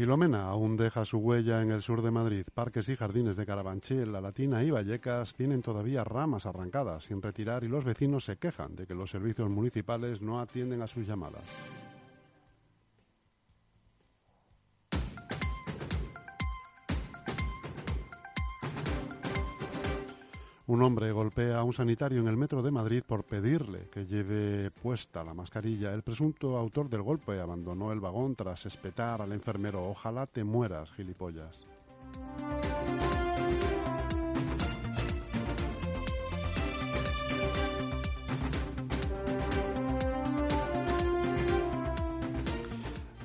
Filomena 0.00 0.44
aún 0.44 0.78
deja 0.78 1.04
su 1.04 1.18
huella 1.18 1.60
en 1.60 1.70
el 1.70 1.82
sur 1.82 2.00
de 2.00 2.10
Madrid. 2.10 2.46
Parques 2.54 2.88
y 2.88 2.96
jardines 2.96 3.36
de 3.36 3.44
Carabanchel, 3.44 4.10
La 4.10 4.22
Latina 4.22 4.62
y 4.62 4.70
Vallecas 4.70 5.34
tienen 5.34 5.60
todavía 5.60 6.04
ramas 6.04 6.46
arrancadas 6.46 7.04
sin 7.04 7.20
retirar 7.20 7.64
y 7.64 7.68
los 7.68 7.84
vecinos 7.84 8.24
se 8.24 8.38
quejan 8.38 8.74
de 8.76 8.86
que 8.86 8.94
los 8.94 9.10
servicios 9.10 9.50
municipales 9.50 10.22
no 10.22 10.40
atienden 10.40 10.80
a 10.80 10.86
sus 10.86 11.06
llamadas. 11.06 11.44
Un 20.70 20.82
hombre 20.82 21.10
golpea 21.10 21.58
a 21.58 21.64
un 21.64 21.72
sanitario 21.72 22.20
en 22.20 22.28
el 22.28 22.36
metro 22.36 22.62
de 22.62 22.70
Madrid 22.70 23.02
por 23.04 23.24
pedirle 23.24 23.88
que 23.92 24.06
lleve 24.06 24.70
puesta 24.70 25.24
la 25.24 25.34
mascarilla. 25.34 25.92
El 25.92 26.04
presunto 26.04 26.56
autor 26.56 26.88
del 26.88 27.02
golpe 27.02 27.40
abandonó 27.40 27.90
el 27.90 27.98
vagón 27.98 28.36
tras 28.36 28.66
espetar 28.66 29.20
al 29.20 29.32
enfermero. 29.32 29.90
Ojalá 29.90 30.28
te 30.28 30.44
mueras, 30.44 30.92
gilipollas. 30.92 31.66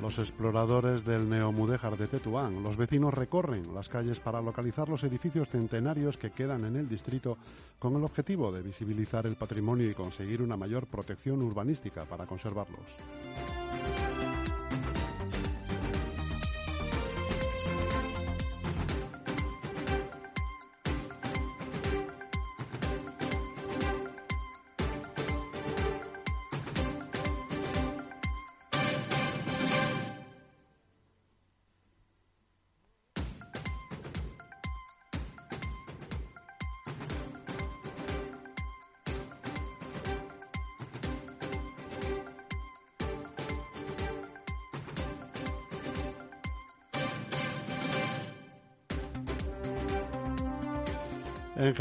Los 0.06 0.20
exploradores 0.20 1.04
del 1.04 1.28
Neomudéjar 1.28 1.98
de 1.98 2.08
Tetuán, 2.08 2.62
los 2.62 2.78
vecinos 2.78 3.12
recorren 3.12 3.74
las 3.74 3.90
calles 3.90 4.20
para 4.20 4.40
localizar 4.40 4.88
los 4.88 5.04
edificios 5.04 5.50
centenarios 5.50 6.16
que 6.16 6.30
quedan 6.30 6.64
en 6.64 6.76
el 6.76 6.88
distrito 6.88 7.40
con 7.80 7.96
el 7.96 8.04
objetivo 8.04 8.52
de 8.52 8.62
visibilizar 8.62 9.26
el 9.26 9.36
patrimonio 9.36 9.90
y 9.90 9.96
conseguir 9.96 10.44
una 10.44 10.58
mayor 10.58 10.86
protección 10.86 11.42
urbanística 11.42 12.06
para 12.06 12.28
conservarlos. 12.28 12.86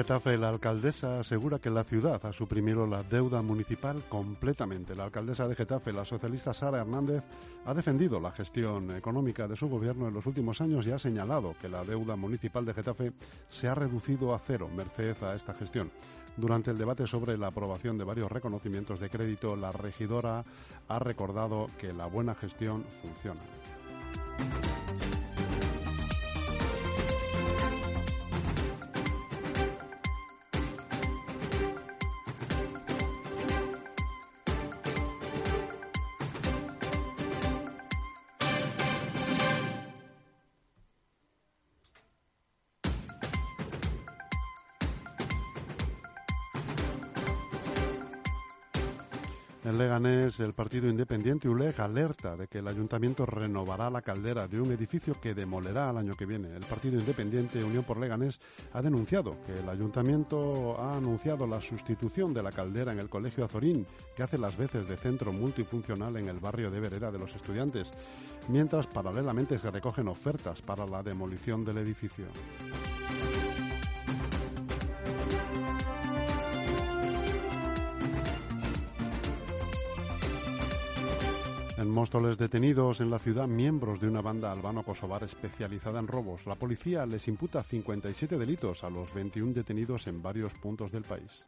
Getafe, 0.04 0.36
la 0.36 0.50
alcaldesa 0.50 1.20
asegura 1.20 1.58
que 1.58 1.70
la 1.70 1.82
ciudad 1.82 2.20
ha 2.26 2.32
suprimido 2.34 2.86
la 2.86 3.02
deuda 3.02 3.40
municipal 3.40 4.04
completamente. 4.06 4.94
La 4.94 5.04
alcaldesa 5.04 5.48
de 5.48 5.54
Getafe, 5.54 5.94
la 5.94 6.04
socialista 6.04 6.52
Sara 6.52 6.82
Hernández, 6.82 7.22
ha 7.64 7.72
defendido 7.72 8.20
la 8.20 8.30
gestión 8.30 8.94
económica 8.94 9.48
de 9.48 9.56
su 9.56 9.66
gobierno 9.66 10.06
en 10.06 10.12
los 10.12 10.26
últimos 10.26 10.60
años 10.60 10.86
y 10.86 10.90
ha 10.90 10.98
señalado 10.98 11.54
que 11.58 11.70
la 11.70 11.84
deuda 11.84 12.16
municipal 12.16 12.66
de 12.66 12.74
Getafe 12.74 13.14
se 13.48 13.66
ha 13.66 13.74
reducido 13.74 14.34
a 14.34 14.38
cero 14.38 14.68
merced 14.76 15.16
a 15.22 15.34
esta 15.34 15.54
gestión. 15.54 15.90
Durante 16.36 16.70
el 16.70 16.76
debate 16.76 17.06
sobre 17.06 17.38
la 17.38 17.46
aprobación 17.46 17.96
de 17.96 18.04
varios 18.04 18.30
reconocimientos 18.30 19.00
de 19.00 19.08
crédito, 19.08 19.56
la 19.56 19.72
regidora 19.72 20.44
ha 20.86 20.98
recordado 20.98 21.66
que 21.78 21.94
la 21.94 22.04
buena 22.04 22.34
gestión 22.34 22.84
funciona. 23.00 23.40
Alerta 51.84 52.36
de 52.36 52.46
que 52.46 52.58
el 52.58 52.68
ayuntamiento 52.68 53.26
renovará 53.26 53.90
la 53.90 54.02
caldera 54.02 54.48
de 54.48 54.60
un 54.60 54.72
edificio 54.72 55.14
que 55.20 55.34
demolerá 55.34 55.90
al 55.90 55.98
año 55.98 56.14
que 56.14 56.26
viene. 56.26 56.54
El 56.54 56.64
partido 56.64 56.98
independiente 56.98 57.62
Unión 57.62 57.84
por 57.84 57.98
Leganés 57.98 58.40
ha 58.72 58.82
denunciado 58.82 59.36
que 59.44 59.52
el 59.52 59.68
ayuntamiento 59.68 60.80
ha 60.80 60.96
anunciado 60.96 61.46
la 61.46 61.60
sustitución 61.60 62.34
de 62.34 62.42
la 62.42 62.52
caldera 62.52 62.92
en 62.92 62.98
el 62.98 63.08
Colegio 63.08 63.44
Azorín, 63.44 63.86
que 64.16 64.22
hace 64.22 64.38
las 64.38 64.56
veces 64.56 64.88
de 64.88 64.96
centro 64.96 65.32
multifuncional 65.32 66.16
en 66.16 66.28
el 66.28 66.40
barrio 66.40 66.70
de 66.70 66.80
Vereda 66.80 67.10
de 67.10 67.18
los 67.18 67.34
estudiantes, 67.34 67.90
mientras 68.48 68.86
paralelamente 68.86 69.58
se 69.58 69.70
recogen 69.70 70.08
ofertas 70.08 70.60
para 70.62 70.86
la 70.86 71.02
demolición 71.02 71.64
del 71.64 71.78
edificio. 71.78 72.26
Móstoles 81.94 82.38
detenidos 82.38 83.00
en 83.00 83.09
la 83.09 83.20
ciudad 83.20 83.46
miembros 83.46 84.00
de 84.00 84.09
una 84.09 84.20
banda 84.20 84.50
albano-kosovar 84.50 85.22
especializada 85.22 86.00
en 86.00 86.09
robos. 86.09 86.44
La 86.44 86.57
policía 86.57 87.07
les 87.07 87.28
imputa 87.28 87.62
57 87.62 88.37
delitos 88.37 88.83
a 88.83 88.90
los 88.90 89.14
21 89.14 89.52
detenidos 89.52 90.09
en 90.09 90.20
varios 90.20 90.52
puntos 90.54 90.90
del 90.90 91.04
país. 91.04 91.46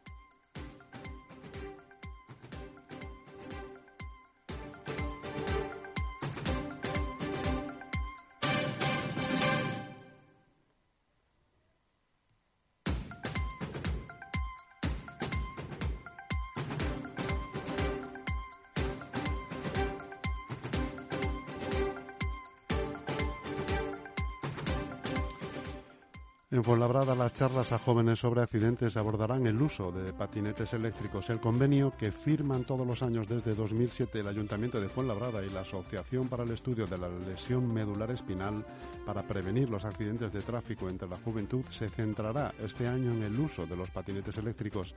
En 26.57 26.63
Fuenlabrada, 26.63 27.13
las 27.13 27.35
charlas 27.35 27.71
a 27.71 27.77
jóvenes 27.77 28.17
sobre 28.17 28.41
accidentes 28.41 28.97
abordarán 28.97 29.45
el 29.45 29.61
uso 29.61 29.91
de 29.91 30.11
patinetes 30.11 30.73
eléctricos. 30.73 31.29
El 31.29 31.39
convenio 31.39 31.93
que 31.95 32.11
firman 32.11 32.63
todos 32.63 32.87
los 32.87 33.03
años 33.03 33.27
desde 33.27 33.53
2007 33.53 34.21
el 34.21 34.27
Ayuntamiento 34.27 34.81
de 34.81 34.89
Fuenlabrada 34.89 35.45
y 35.45 35.49
la 35.49 35.59
Asociación 35.59 36.29
para 36.29 36.45
el 36.45 36.49
Estudio 36.49 36.87
de 36.87 36.97
la 36.97 37.09
Lesión 37.09 37.71
Medular 37.71 38.09
Espinal 38.09 38.65
para 39.05 39.21
prevenir 39.21 39.69
los 39.69 39.85
accidentes 39.85 40.33
de 40.33 40.41
tráfico 40.41 40.89
entre 40.89 41.07
la 41.07 41.17
juventud 41.17 41.63
se 41.69 41.89
centrará 41.89 42.51
este 42.57 42.87
año 42.87 43.11
en 43.11 43.21
el 43.21 43.39
uso 43.39 43.67
de 43.67 43.75
los 43.75 43.91
patinetes 43.91 44.35
eléctricos. 44.39 44.95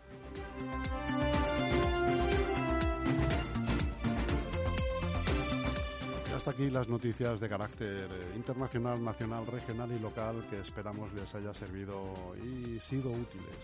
Hasta 6.40 6.52
aquí 6.52 6.70
las 6.70 6.88
noticias 6.88 7.38
de 7.38 7.50
carácter 7.50 8.08
eh, 8.10 8.32
internacional, 8.34 9.04
nacional, 9.04 9.46
regional 9.46 9.92
y 9.92 9.98
local 9.98 10.42
que 10.48 10.58
esperamos 10.58 11.12
les 11.12 11.34
haya 11.34 11.52
servido 11.52 12.14
y 12.38 12.80
sido 12.80 13.10
útiles. 13.10 13.58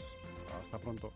Hasta 0.62 0.78
pronto. 0.78 1.10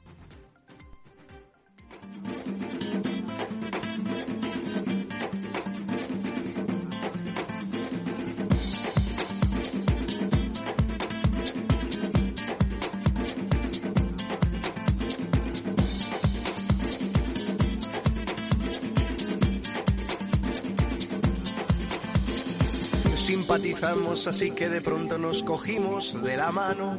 Simpatizamos, 23.51 24.29
así 24.29 24.53
que 24.53 24.69
de 24.69 24.81
pronto 24.81 25.19
nos 25.19 25.43
cogimos 25.43 26.23
de 26.23 26.37
la 26.37 26.53
mano. 26.53 26.97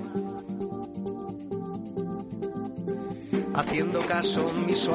Haciendo 3.53 4.01
caso 4.01 4.45
omiso 4.47 4.93